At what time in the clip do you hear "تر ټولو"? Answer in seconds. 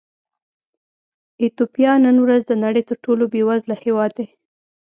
2.89-3.23